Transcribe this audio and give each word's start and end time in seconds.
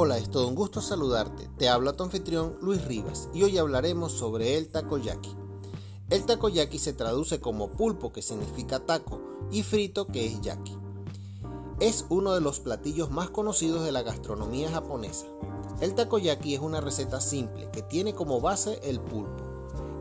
Hola, 0.00 0.16
es 0.16 0.30
todo 0.30 0.46
un 0.46 0.54
gusto 0.54 0.80
saludarte. 0.80 1.50
Te 1.58 1.68
habla 1.68 1.92
tu 1.92 2.04
anfitrión 2.04 2.56
Luis 2.62 2.84
Rivas 2.84 3.28
y 3.34 3.42
hoy 3.42 3.58
hablaremos 3.58 4.12
sobre 4.12 4.56
el 4.56 4.68
takoyaki. 4.68 5.34
El 6.08 6.24
takoyaki 6.24 6.78
se 6.78 6.92
traduce 6.92 7.40
como 7.40 7.72
pulpo 7.72 8.12
que 8.12 8.22
significa 8.22 8.78
taco 8.78 9.20
y 9.50 9.64
frito 9.64 10.06
que 10.06 10.24
es 10.26 10.40
yaki. 10.40 10.78
Es 11.80 12.06
uno 12.10 12.32
de 12.32 12.40
los 12.40 12.60
platillos 12.60 13.10
más 13.10 13.30
conocidos 13.30 13.82
de 13.82 13.90
la 13.90 14.02
gastronomía 14.02 14.70
japonesa. 14.70 15.26
El 15.80 15.96
takoyaki 15.96 16.54
es 16.54 16.60
una 16.60 16.80
receta 16.80 17.20
simple 17.20 17.68
que 17.72 17.82
tiene 17.82 18.14
como 18.14 18.40
base 18.40 18.78
el 18.84 19.00
pulpo. 19.00 19.42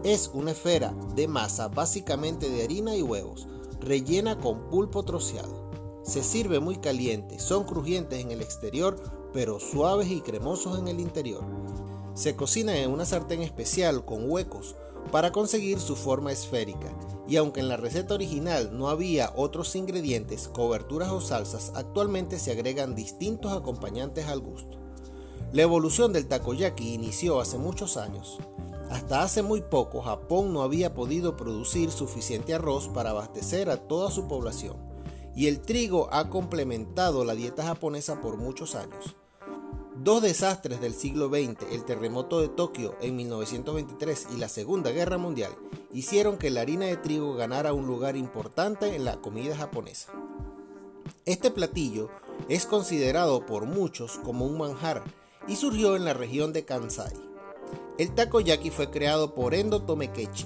Es 0.04 0.30
una 0.32 0.52
esfera 0.52 0.94
de 1.16 1.28
masa 1.28 1.70
básicamente 1.70 2.52
de 2.52 2.64
harina 2.64 2.96
y 2.96 3.02
huevos, 3.02 3.48
rellena 3.80 4.40
con 4.40 4.70
pulpo 4.70 5.02
troceado. 5.02 5.72
Se 6.04 6.24
sirve 6.24 6.60
muy 6.60 6.78
caliente, 6.78 7.40
son 7.40 7.64
crujientes 7.64 8.20
en 8.20 8.30
el 8.32 8.42
exterior, 8.42 9.02
pero 9.38 9.60
suaves 9.60 10.10
y 10.10 10.22
cremosos 10.22 10.80
en 10.80 10.88
el 10.88 11.00
interior. 11.00 11.44
Se 12.16 12.36
cocina 12.36 12.76
en 12.76 12.90
una 12.90 13.06
sartén 13.06 13.44
especial 13.44 14.04
con 14.04 14.28
huecos 14.32 14.76
para 15.12 15.32
conseguir 15.32 15.80
su 15.80 15.96
forma 15.96 16.32
esférica, 16.32 16.92
y 17.28 17.36
aunque 17.36 17.60
en 17.60 17.68
la 17.70 17.78
receta 17.78 18.16
original 18.16 18.76
no 18.76 18.90
había 18.90 19.32
otros 19.36 19.76
ingredientes, 19.76 20.48
coberturas 20.48 21.12
o 21.12 21.22
salsas, 21.22 21.72
actualmente 21.76 22.40
se 22.40 22.50
agregan 22.50 22.96
distintos 22.96 23.52
acompañantes 23.52 24.26
al 24.26 24.40
gusto. 24.40 24.80
La 25.54 25.62
evolución 25.62 26.14
del 26.14 26.26
takoyaki 26.26 26.96
inició 26.96 27.40
hace 27.40 27.60
muchos 27.60 27.96
años. 27.96 28.40
Hasta 28.90 29.22
hace 29.22 29.44
muy 29.44 29.62
poco 29.62 30.02
Japón 30.02 30.52
no 30.52 30.64
había 30.64 30.96
podido 30.96 31.38
producir 31.38 31.92
suficiente 31.92 32.56
arroz 32.56 32.88
para 32.88 33.12
abastecer 33.12 33.70
a 33.70 33.78
toda 33.78 34.10
su 34.10 34.28
población 34.28 34.88
y 35.38 35.46
el 35.46 35.62
trigo 35.62 36.10
ha 36.12 36.32
complementado 36.32 37.24
la 37.24 37.36
dieta 37.36 37.64
japonesa 37.64 38.20
por 38.22 38.38
muchos 38.38 38.74
años. 38.74 39.16
Dos 40.04 40.22
desastres 40.22 40.80
del 40.80 40.94
siglo 40.94 41.28
XX, 41.28 41.72
el 41.72 41.84
terremoto 41.84 42.40
de 42.40 42.50
Tokio 42.50 42.96
en 43.02 43.16
1923 43.16 44.28
y 44.36 44.38
la 44.38 44.48
Segunda 44.48 44.92
Guerra 44.92 45.18
Mundial, 45.18 45.52
hicieron 45.92 46.38
que 46.38 46.52
la 46.52 46.62
harina 46.62 46.86
de 46.86 46.98
trigo 46.98 47.34
ganara 47.34 47.74
un 47.74 47.88
lugar 47.88 48.16
importante 48.16 48.96
en 48.96 49.06
la 49.06 49.18
comida 49.22 49.58
japonesa. 49.58 50.12
Este 51.26 51.50
platillo 51.50 52.10
es 52.48 52.68
considerado 52.68 53.46
por 53.46 53.66
muchos 53.66 54.20
como 54.24 54.46
un 54.46 54.58
manjar 54.58 55.04
y 55.48 55.56
surgió 55.56 55.96
en 55.96 56.06
la 56.06 56.14
región 56.14 56.54
de 56.54 56.64
Kansai. 56.64 57.14
El 57.98 58.14
takoyaki 58.14 58.70
fue 58.70 58.92
creado 58.92 59.34
por 59.34 59.56
Endo 59.56 59.82
Tomekechi, 59.82 60.46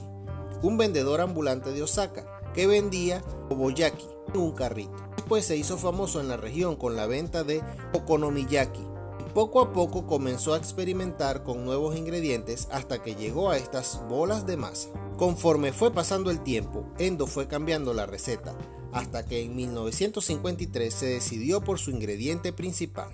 un 0.64 0.78
vendedor 0.78 1.20
ambulante 1.20 1.72
de 1.74 1.84
Osaka 1.84 2.26
que 2.54 2.68
vendía 2.68 3.22
oboyaki 3.50 4.08
un 4.34 4.54
carrito. 4.54 4.96
Después 5.18 5.46
se 5.46 5.58
hizo 5.58 5.78
famoso 5.78 6.22
en 6.22 6.30
la 6.30 6.38
región 6.38 6.78
con 6.78 6.96
la 6.96 7.06
venta 7.06 7.44
de 7.44 7.62
okonomiyaki. 7.94 8.91
Poco 9.34 9.62
a 9.62 9.72
poco 9.72 10.06
comenzó 10.08 10.54
a 10.54 10.58
experimentar 10.58 11.44
con 11.44 11.64
nuevos 11.64 11.96
ingredientes 11.96 12.68
hasta 12.70 13.02
que 13.02 13.16
llegó 13.16 13.50
a 13.50 13.56
estas 13.56 14.02
bolas 14.10 14.46
de 14.46 14.58
masa. 14.58 14.90
Conforme 15.18 15.72
fue 15.72 15.94
pasando 15.94 16.32
el 16.32 16.42
tiempo, 16.42 16.86
Endo 16.98 17.28
fue 17.28 17.48
cambiando 17.48 17.94
la 17.94 18.06
receta, 18.06 18.54
hasta 18.92 19.26
que 19.26 19.42
en 19.42 19.56
1953 19.56 20.94
se 20.94 21.06
decidió 21.06 21.62
por 21.62 21.80
su 21.80 21.92
ingrediente 21.92 22.52
principal, 22.52 23.08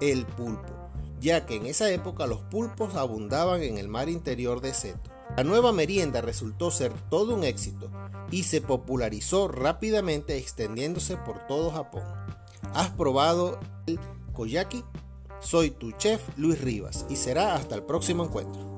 el 0.00 0.24
pulpo, 0.24 0.72
ya 1.20 1.46
que 1.46 1.56
en 1.56 1.66
esa 1.66 1.90
época 1.90 2.28
los 2.28 2.42
pulpos 2.42 2.94
abundaban 2.94 3.64
en 3.64 3.78
el 3.78 3.88
mar 3.88 4.08
interior 4.08 4.60
de 4.60 4.72
Seto. 4.72 5.10
La 5.36 5.42
nueva 5.42 5.72
merienda 5.72 6.20
resultó 6.20 6.70
ser 6.70 6.92
todo 7.10 7.34
un 7.34 7.42
éxito 7.42 7.90
y 8.30 8.44
se 8.44 8.60
popularizó 8.60 9.48
rápidamente 9.48 10.36
extendiéndose 10.36 11.16
por 11.16 11.44
todo 11.48 11.72
Japón. 11.72 12.04
¿Has 12.72 12.90
probado 12.90 13.58
el 13.88 13.98
koyaki? 14.32 14.84
Soy 15.40 15.70
tu 15.70 15.92
chef 15.92 16.22
Luis 16.36 16.60
Rivas 16.60 17.06
y 17.08 17.16
será 17.16 17.54
hasta 17.54 17.74
el 17.74 17.82
próximo 17.82 18.24
encuentro. 18.24 18.75